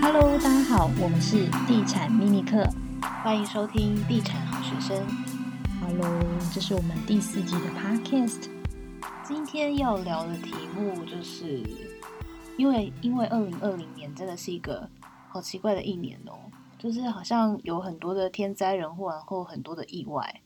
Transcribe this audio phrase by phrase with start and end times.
[0.00, 2.64] Hello，大家好，我们是地产秘密课，
[3.22, 5.06] 欢迎收听地产好学生。
[5.80, 6.20] Hello，
[6.54, 8.48] 这是我们第四季的 Podcast。
[9.24, 11.62] 今天要聊的题目就是，
[12.56, 14.88] 因为因为二零二零年真的是一个
[15.28, 20.42] 好奇怪的一年哦，就是好像有很多的天灾人祸，然后很多的意外。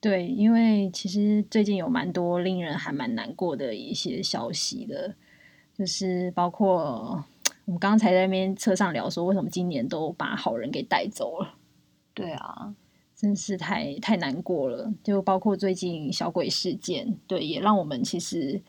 [0.00, 5.14] 对，因为其实最近有蛮多令人还蛮难过的一些消息的，
[5.80, 7.24] 就是包括。
[7.66, 11.54] 我们刚才在那边车上聊说，为什么今年都把好人给带走了？
[12.12, 12.74] 对啊，
[13.14, 14.92] 真是太太难过了。
[15.04, 18.60] 就包括最近小鬼事件，对，也让我们其实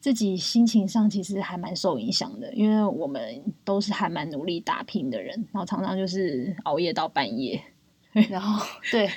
[0.00, 7.62] 自己心情上其实还蛮受影响的，因为我们都是还蛮努力打拼的人，然后常常就是熬夜到半夜，
[8.28, 9.08] 然后对，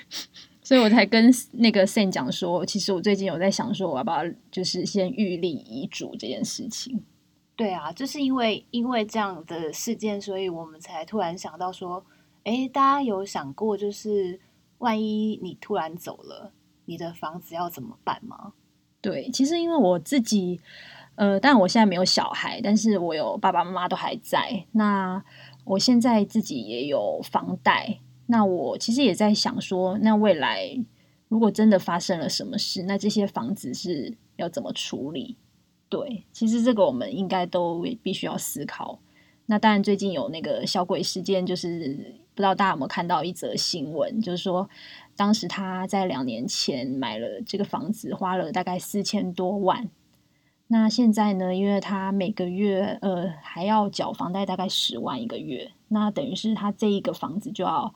[0.61, 7.03] 所以我才跟那个 Sam 讲说，其实我最近有在想说，我要不要就是先预立遗嘱这件事情。
[7.55, 12.03] 对啊，就是因为因为这样的事件，所以我们才突然想到说，
[12.45, 14.39] 诶，大家有想过，就是
[14.79, 16.51] 万一你突然走了，
[16.85, 18.53] 你的房子要怎么办吗？
[18.99, 20.59] 对，其实因为我自己，
[21.15, 24.65] 呃，但我现在没有小孩，但是我有爸爸妈妈都还在。
[24.71, 25.23] 那
[25.63, 30.75] 我现在自己也有房贷，那我其实也在想说，那未来
[31.27, 35.37] 如果真的发生了什么事，那这些房子是要怎么处理？
[35.93, 38.97] 对，其实这个我们应该都必须要思考。
[39.45, 44.67] 那当然，最近有那个小鬼事件，就是不知道大家有没有看到一则新闻，就是说
[45.15, 49.87] 当时他在两年前买了这个房子，花了大概四千多万。
[50.65, 57.93] 那现在呢，因为他每个月呃还要缴房贷，大概十万一个月，那等于是他这一个房子就要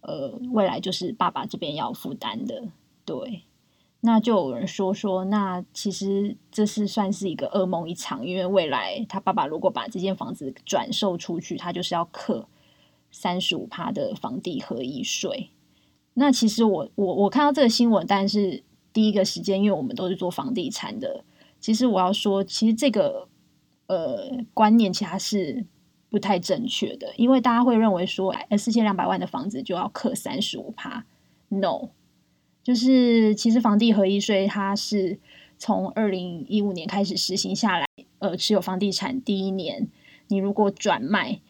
[0.00, 2.62] 呃未来就是爸爸这边要负担的，
[3.04, 3.42] 对。
[4.06, 12.46] 那就有人说说，那其实这是算是一个噩梦一场，因为未来他爸爸如果把这间房子转售出去，他就是要课
[13.10, 15.48] 三十五趴的房地合一税。
[16.12, 18.62] 那其实我我我看到这个新闻，但是
[18.92, 21.24] 第一个时间，因为我们都是做房地产的，
[21.58, 23.26] 其实我要说，其实这个
[23.86, 25.64] 呃观念其实是
[26.10, 31.06] 不太正确的，因为大家会认为说，哎，四千两百万的房子就要课三十五趴
[31.48, 31.88] ，no。
[32.64, 35.18] 就是其实房地合一税，它是
[35.58, 37.86] 从二零一五年开始实行下来。
[38.20, 39.88] 呃，持有房地产第一年，
[40.28, 41.42] 你如果转卖，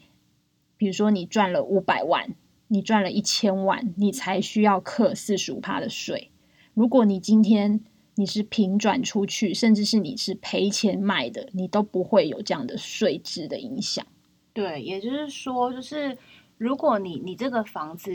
[0.75, 2.35] 比如说你赚了五百万，
[2.67, 6.31] 你赚了一千万，你才需要课四十五趴的税。
[6.73, 7.79] 如果你今天
[8.15, 14.05] 你是平转出去，甚至是你是赔钱卖的，你都不会有这样的税制的影响。
[14.51, 16.17] 对，也就是说，就是
[16.57, 18.11] 如果你你这个房子。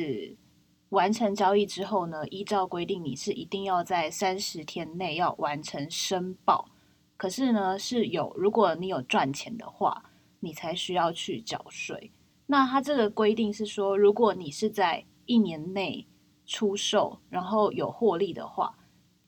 [0.91, 6.69] 完成交易之后呢，依照规定，你是一定要在三十天内要完成申报。
[7.17, 10.03] 可是呢，是有如果你有赚钱的话，
[10.41, 12.11] 你才需要去缴税。
[12.47, 16.09] 那它这个规定是说，如果你是在一年内
[16.45, 18.77] 出售，然后有获利的话，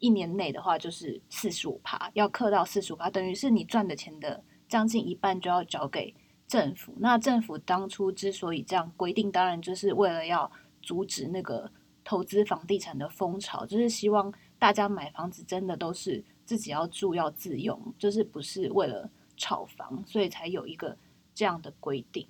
[0.00, 6.12] 一年内的话就是四十五趴，要课到四十五趴，等于是你赚的钱的将近一半就要缴给
[6.48, 6.96] 政府。
[6.98, 10.50] 那政府当初之所以这样规定，当然就是为了要。
[10.82, 11.70] 阻止那个
[12.04, 20.96] 投资房地产的风潮，就是希望大家买房子真的都是自己要住要自用，就是不是为了炒房，所以才有一个
[21.34, 22.26] 这样的规定。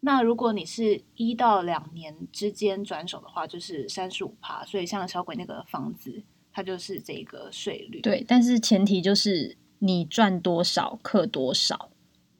[0.00, 4.64] 那如果你是一到两年之间转手的话，就是三十五趴。
[4.64, 6.22] 所以像小鬼那个房子，
[6.52, 8.00] 它就是这个税率。
[8.02, 11.90] 对，但是前提就是你赚多少课多少，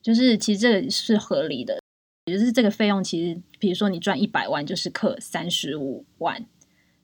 [0.00, 1.81] 就是其实这个是合理的。
[2.26, 6.44] 也就是这个费用，其实比如说你赚一百万，就是课三十五万，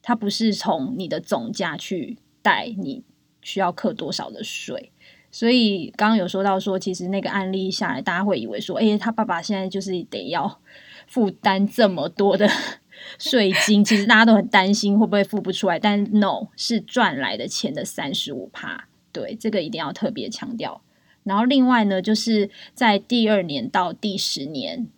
[0.01, 3.05] 它不是从你的总价去带你
[3.41, 4.91] 需要课多少的税。
[5.31, 10.59] 所以刚刚有说到说，其实那个案例下来，大家会以为说，哎，他爸爸现在就是得要
[11.07, 12.49] 负担这么多的
[13.17, 15.79] 税金，其实大家都很担心会不会付不出来。
[15.79, 20.81] 但 no，是赚来的钱的三十五趴，对，这个一定要特别强调。
[21.23, 24.89] 然后另外呢，就是在第二年到第十年。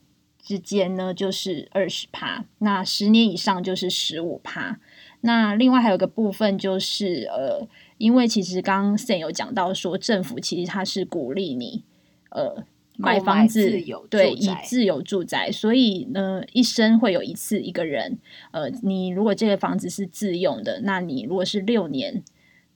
[0.45, 4.79] 之间呢，就是二十趴，那十年以上就是十五趴。
[5.21, 11.83] 那另外还有个部分就是，呃，因为其实刚刚 Sen 有讲到说，政府其实它是鼓励你，
[12.29, 12.63] 呃，
[12.95, 13.71] 买房子，
[14.07, 18.19] 对，以自有住宅，所以呢，一生会有一次一个人，
[18.51, 22.23] 呃，你如果这个房子是自用的，那你如果是六年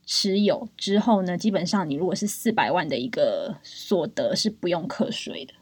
[0.04, 5.54] 持有之后呢，基本上你如果是四百万的一个所得是不用课税的。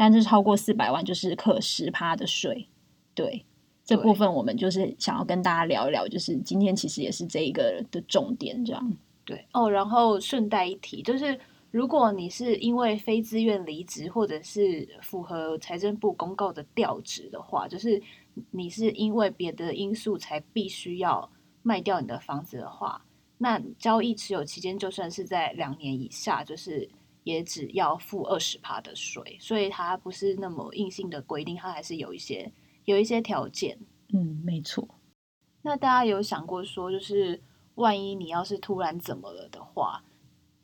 [0.00, 2.66] 但是超过四百万就是课十趴的税，
[3.14, 3.44] 对，
[3.84, 8.96] 这部分我们就是想要跟大家聊一聊，就是今天其实也是这一个的重点，这样。
[9.26, 11.38] 对哦，然后顺带一提，就是
[11.70, 18.02] 如果你是因为非自愿离职，或者是符合财政部公告的调职的话，就是
[18.52, 21.30] 你是因为别的因素才必须要
[21.62, 23.04] 卖掉你的房子的话，
[23.36, 26.88] 那交易持有期间就算是在两年以下，就是
[27.22, 32.52] 也只要付二十趴的税，所以它不是那么硬性的规定，它还是有一些
[32.84, 33.78] 有一些条件。
[34.12, 34.88] 嗯，没错。
[35.62, 37.42] 那大家有想过说，就是
[37.74, 40.04] 万一你要是突然怎么了的话？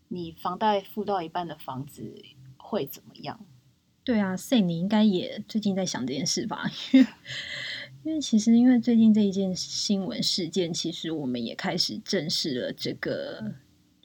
[0.08, 2.22] 你房贷付到一半的房子
[2.56, 3.44] 会怎么样？
[4.04, 6.62] 对啊，Say 你应该也最近在想这件事吧？
[6.92, 7.06] 因为，
[8.04, 13.54] 因为其实因为最近这一件新闻事件，其实我们也开始正视了这个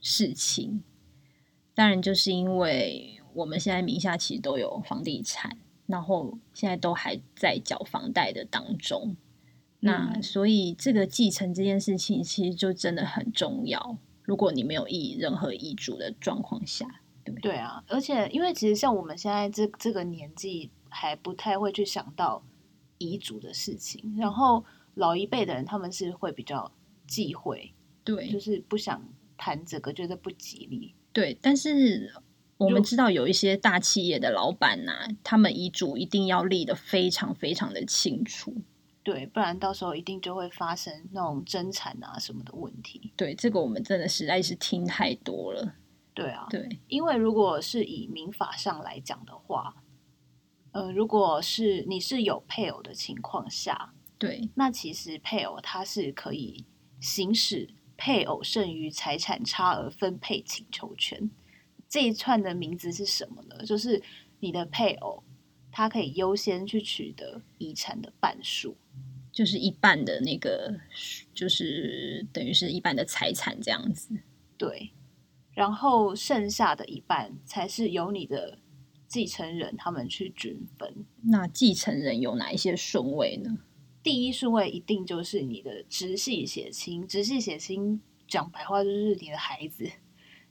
[0.00, 0.82] 事情。
[1.74, 9.16] 当然，就是因为我们现在名下其实都有房地产，然后现在都还在缴房贷的当中。
[9.80, 13.96] 那所以这个继承这件事情，其实就真的很重要。
[14.22, 16.86] 如果你没有立任何遗嘱的状况下，
[17.24, 17.52] 对不对？
[17.52, 22.44] 对啊，而且因为其实像我们现在这这个年纪，还不太会去想到
[22.98, 24.14] 遗嘱的事情。
[24.16, 24.64] 然后
[24.94, 26.70] 老一辈的人，他们是会比较
[27.08, 27.74] 忌讳，
[28.04, 29.02] 对，就是不想
[29.36, 30.94] 谈这个，觉得不吉利。
[31.12, 32.12] 对，但是
[32.56, 38.54] 我们知道有一些大企业的老板呐、啊，他们遗嘱一定要立得非常非常的清楚。
[39.02, 43.12] 对，不然到时候一定就会发生那种争产啊什么的问题。
[43.16, 45.74] 对，这个我们真的实在是听太多了。
[46.14, 49.74] 对啊，对，因为如果是以民法上来讲的话，
[50.70, 56.64] 呃，如果是你是有配偶的情况下，对，那其实配偶他是可以
[57.00, 57.70] 行使
[58.04, 61.30] 配偶剩余财产差额分配请求权。
[61.88, 63.64] 这一串的名字是什么呢？
[63.64, 64.02] 就是
[64.40, 65.22] 你的配偶。
[65.70, 68.76] 他可以优先去取得遗产的半数，
[69.32, 70.80] 就是一半的那个，
[71.32, 74.10] 就是等于是一半的财产这样子。
[74.58, 74.90] 对，
[75.52, 78.58] 然后剩下的一半才是由你的
[79.06, 81.06] 继承人他们去均分。
[81.22, 83.58] 那继承人有哪一些顺位呢？
[84.02, 89.88] 第一顺位一定就是你的直系血亲，直系血亲讲白话就是你的孩子，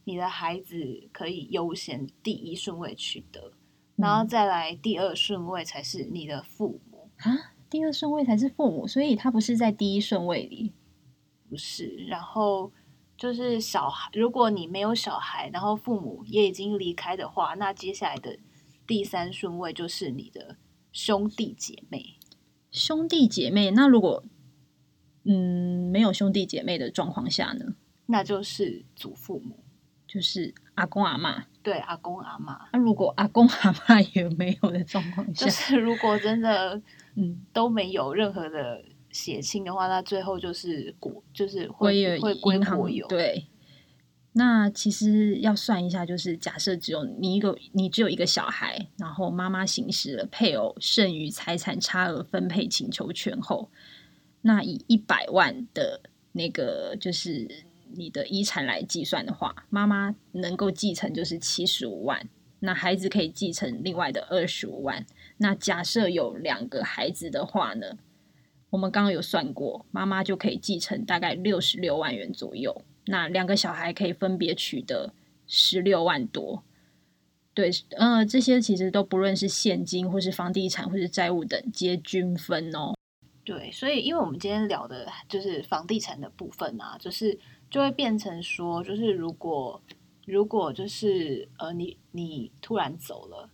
[0.05, 3.51] 你的孩子可以优先第一顺位取得。
[3.97, 10.71] 然后再来第二顺位才是你的父母啊，第二顺位才是父母，所以他不是在第一顺位里，
[11.49, 12.05] 不是。
[12.07, 12.71] 然后
[13.17, 18.39] 就是小孩，如果你没有小孩，然后父母也已经离开的话，那接下来的
[18.87, 20.55] 第三顺位就是你的
[20.93, 22.15] 兄弟姐妹。
[22.71, 24.23] 兄弟姐妹，那如果
[25.23, 27.75] 嗯没有兄弟姐妹的状况下呢？
[28.07, 29.63] 那就是祖父母，
[30.07, 31.43] 就是阿公阿嬷。
[31.61, 36.81] 对，阿公阿嬷，那、啊、如果阿公阿嬷也没有的状况下，就是如果真的
[37.15, 43.07] 嗯都没有任何的血亲的话，那最后就是国就是会会归国有。
[43.07, 43.45] 对，
[44.33, 53.69] 那其实要算一下，就是假设只有你一个，你只有一个小孩，然后妈妈行使了配偶剩余财产差额分配请求权后，
[54.41, 56.01] 那以一百万的
[56.31, 57.65] 那个就是。
[57.93, 62.29] 你的遗产来计算的话，妈妈能够继承就是七十五万，
[62.59, 65.05] 那孩子可以继承另外的二十五万。
[65.39, 67.97] 那假设有两个孩子的话呢，
[68.69, 72.81] 我们刚刚有算过，妈妈就可以继承大概六十六万元左右。
[73.05, 75.13] 那两个小孩可以分别取得
[75.47, 76.63] 十六万多。
[77.53, 82.93] 对，呃，这些其实都不论是现金或是房地产或是债务等，皆均分哦。
[83.43, 87.39] 对，所以因为我们今天聊的就是房地产的部分啊，就是。
[87.71, 89.81] 就会变成说，就是如果
[90.25, 93.49] 如果就是呃，你你突然走了，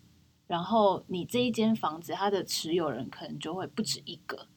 [0.47, 4.47] 然后你这一间房子它的持有人可能就会不止一个，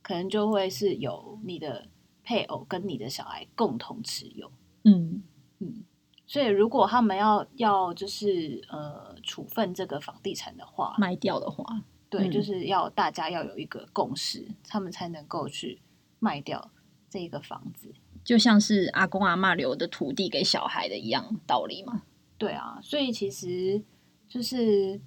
[0.00, 1.86] 可能就会是有你的
[2.24, 4.50] 配偶跟你的小孩共同持有。
[4.82, 5.22] 嗯
[5.60, 5.84] 嗯，
[6.26, 15.80] 所以如果他们要要就是呃处分这个房地产的话，卖掉的话，对，就是要大家要有一个共识，他们才能够去
[16.18, 16.70] 卖掉
[17.08, 17.94] 这个房子。
[18.24, 22.02] 就像是阿公阿嬷留的土地给小孩的一样道理嘛？
[22.38, 23.82] 对啊，所以其实
[24.28, 25.00] 就是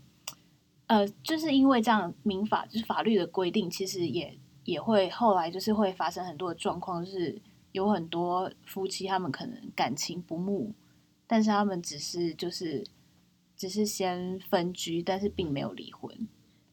[0.86, 10.76] 呃，就是因为这样民法就是法律的规定，其实也也会后来就是会发生很多的状况，就是有很多夫妻他们可能感情不睦，
[11.26, 12.86] 但是他们只是就是
[13.56, 16.16] 只是先分居，但是并没有离婚。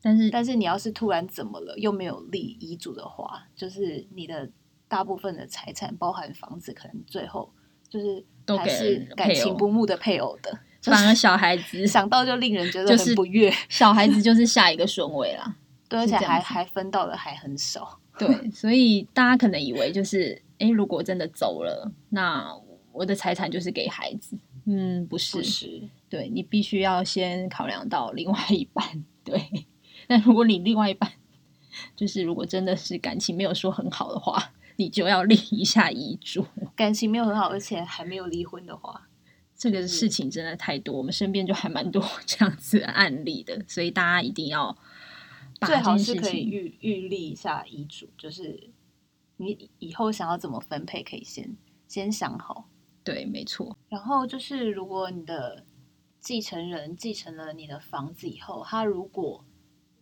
[0.03, 4.51] 但是但是你要是突然怎么了，又没有立遗嘱的话，就是你的。
[4.87, 7.51] 大部分的财产，包含房子，可能最后
[7.89, 13.53] 就是还是感情不睦的配偶的，反而小孩子想到就令人觉得很不悦。
[13.69, 15.57] 小孩子就是下一个顺位啦，
[15.95, 18.01] 对，而且还还分到的还很少。
[18.19, 22.55] 对，所以大家可能以为就是，哎，如果真的走了，那
[22.93, 24.39] 我的财产就是给孩子。
[24.67, 29.05] 嗯，不是，不是，对，你必须要先考量到另外一半。
[29.25, 29.67] 对，
[30.07, 31.11] 但如果你另外一半
[31.97, 36.47] 就是如果真的是感情没有说很好的话，你就要立一下遗嘱。
[36.77, 39.09] 感情没有很好，而且还没有离婚的话，
[39.57, 44.77] 这个事情真的太多，我们身边就还蛮多这样子的案例的，所以大家一定要
[45.66, 48.71] 最好是可以预预立一下遗嘱，就是
[49.37, 51.56] 你以后想要怎么分配，可以先
[51.88, 52.68] 先想好。
[53.02, 53.76] 对，没错。
[53.88, 55.66] 然后就是，如果你的
[56.21, 59.44] 继承人继承了你的房子以后，他如果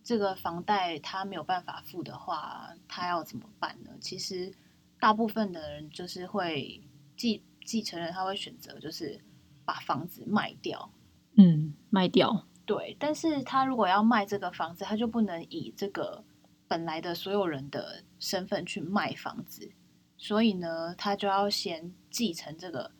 [0.03, 3.91] 这个房贷他没有办法付的话，他要怎么办呢？
[3.99, 4.53] 其实
[4.99, 6.81] 大部分的人就是会
[7.17, 9.19] 继继承人他会选择就是
[9.65, 10.89] 把房子卖掉，
[11.35, 12.47] 嗯，卖掉。
[12.65, 16.23] 对，但是他如果要卖这个房子，他就不能以这个
[16.67, 19.71] 本来的所有人的身份去卖房子。
[20.17, 22.91] 所以呢，他就要先继承这个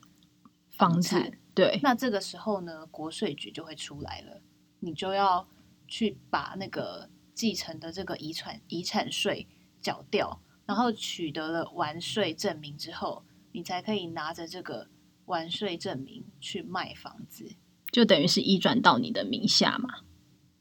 [0.78, 1.80] 房产，对。
[1.82, 4.42] 那这个时候呢，国税局就会出来了，
[4.82, 5.48] 你就要
[5.88, 9.48] 去把那个继承的这个遗产遗产税
[9.80, 14.90] 缴掉，然后取得了完税证明之后，你才可以拿着这个
[15.26, 17.56] 完税证明去卖房子，
[17.94, 19.90] 就等于是移转到你的名下嘛。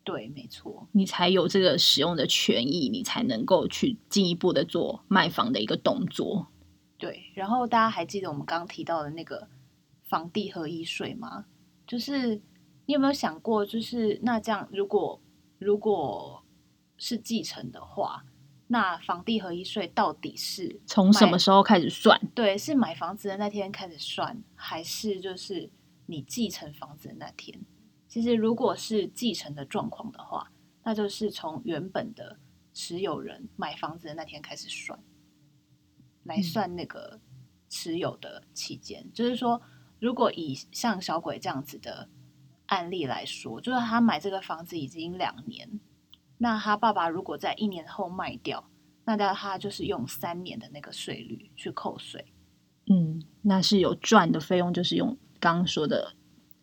[0.05, 6.49] 对，没错，你才有这个使用的权益，你才能够去进一步的做卖房的一个动作。
[6.99, 9.49] 对，然后大家还记得我们刚刚提到的那个
[10.05, 11.47] 房地合一税吗？
[11.87, 12.37] 就是
[12.87, 15.21] 你有没有想过，就是那这样，如果
[15.59, 16.43] 如果
[16.99, 18.25] 是继承的话，
[18.67, 22.21] 那房地合一税到底是从什么时候开始算？
[22.35, 25.71] 对，是买房子的那天开始算，还是就是
[26.13, 27.65] 你继承房子的那天？
[28.07, 30.53] 其实如果是继承的状况的话，
[30.85, 32.39] 那就是从原本的
[32.75, 34.99] 持有人买房子的那天开始算。
[36.25, 37.21] 来算那个
[37.69, 39.61] 持有的期间，嗯，就是说，
[39.99, 42.09] 如果以像小鬼这样子的
[42.67, 45.81] 案例来说，就是他买这个房子已经两年，
[46.39, 48.71] 那他爸爸如果在一年后卖掉，
[49.05, 52.33] 那他他就是用三年的那个税率去扣税。
[52.89, 56.15] 嗯，那是有赚的费用，就是用刚刚说的，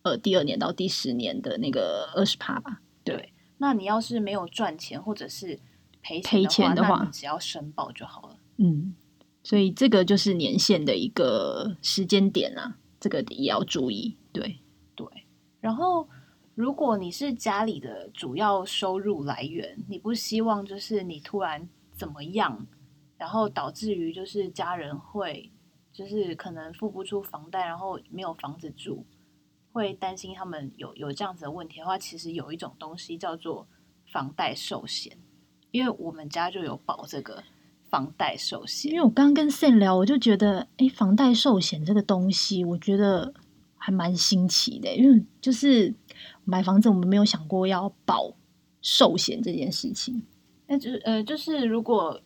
[0.04, 2.82] 呃，第二年到第十年的那个二十趴吧。
[3.04, 5.60] 对，那你要是没有赚钱或者是
[6.02, 8.38] 赔赔钱的话，你只要申报就好了。
[8.56, 8.96] 嗯。
[9.42, 14.16] 所以这个就是年限的一个时间点啊，这个也要注意。
[14.32, 14.60] 对
[14.96, 15.08] 对，
[15.60, 16.08] 然后
[16.56, 22.68] 如果你是家里的主要收入来源，你不希望就是你突然怎么样，
[23.18, 25.52] 然后导致于就是家人会
[25.92, 29.06] 就是可能付不出房贷，然后没有房子住，
[29.72, 33.68] 会担心他们有有这样子的问题的话，其实有一种东西叫做
[34.12, 35.18] 房贷寿险，
[35.72, 37.44] 因为我们家就有保这个。
[37.90, 43.34] 房贷寿险，因为我刚刚跟 Sam 聊，我就觉得，哎，房贷寿险这个东西，我觉得
[43.76, 44.96] 还蛮新奇的。
[44.96, 45.92] 因为就是
[46.44, 48.36] 买房子，我们没有想过要保
[48.84, 50.22] 寿险这件事情。
[50.68, 52.22] 那就是呃，就是如果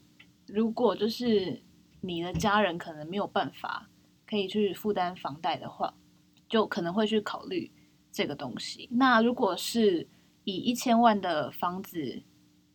[0.48, 1.62] 如果就是
[2.04, 3.90] 你的家人可能没有办法
[4.28, 5.96] 可以去负担房贷的话，
[6.48, 7.72] 就可能会去考虑
[8.12, 8.88] 这个东西。
[8.92, 10.08] 那如果是
[10.44, 12.22] 以一千万的房子。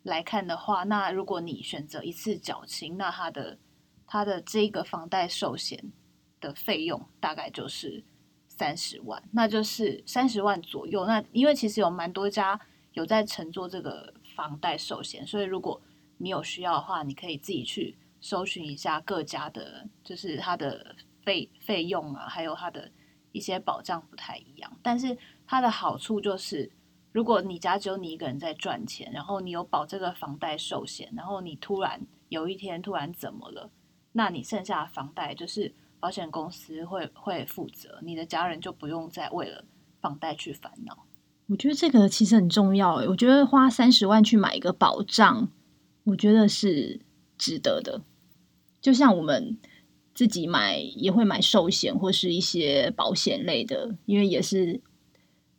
[0.04, 3.58] 来看的话，那如果你选择一次缴清，那他的
[4.06, 5.92] 他的这个房贷寿险
[6.40, 8.02] 的费用大概就是
[8.46, 11.04] 三十万，那就是三十万左右。
[11.04, 12.58] 那因为其实有蛮多家
[12.94, 15.78] 有在承做这个房贷寿险，所以如果
[16.16, 20.94] 你有需要的话，你可以自己去搜寻一下各家的，就是它的
[21.24, 22.90] 费费用啊，还有它的
[23.32, 24.70] 一些保障不太一样。
[24.82, 26.70] 但是它的好处就是。
[27.10, 33.70] 如果你家只有你一个人在赚钱，然后你有保这个房贷寿险，然后你突然有一天突然怎么了，
[34.12, 39.64] 那你剩下的房贷就是保险公司会会负责，你的家人就不用再为了
[40.02, 41.06] 房贷去烦恼。
[41.46, 45.48] 我觉得这个其实很重要，我觉得花三十万去买一个保障，
[46.04, 47.00] 我觉得是
[47.38, 48.02] 值得的。
[48.80, 49.56] 就像我们
[50.12, 54.80] 自己买也会买寿险或是一些保险类的，因为也是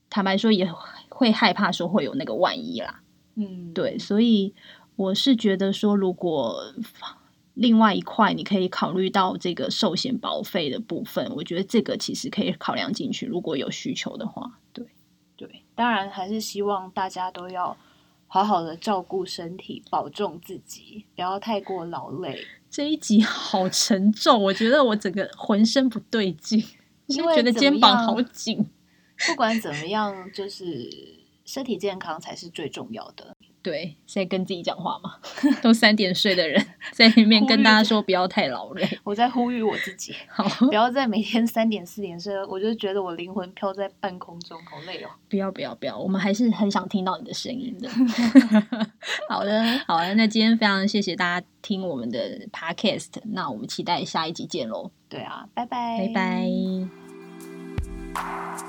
[0.09, 0.69] 坦白说也。
[1.11, 3.01] 会害怕说会有那个万一啦，
[3.35, 4.53] 嗯，对，所以
[4.95, 6.73] 我是觉得说，如果
[7.55, 14.85] 另外一块你可以考虑到这个寿险保费的部分，我觉得这个其实可以考量进去，如果有需求的话，对
[15.35, 17.75] 对，当然还是希望大家都要
[18.31, 22.45] 好好的照顾身体，保重自己，不要太过劳累。
[22.69, 26.63] 这一集好沉重，我觉得我整个浑身不对劲，
[27.07, 28.69] 因为觉得肩膀好紧。
[29.27, 30.87] 不管怎么样，就是
[31.43, 33.35] 身体健康才是最重要的。
[33.61, 35.15] 对，在跟自己讲话嘛，
[35.61, 38.99] 都三点睡的人在里面跟大家说不要太劳累。
[39.03, 45.09] 我在呼吁我自己，好，不要再每天三点四点睡，我就觉得我灵魂飘在半空中，好累哦。
[45.29, 47.89] 不要不要不要，我们还是很想听到你的声音的。
[49.27, 54.91] 好的好的，那今天非常谢谢大家听我们的 podcast，那我们期待下一集见喽。
[55.09, 56.47] 对啊，拜拜拜
[58.13, 58.68] 拜。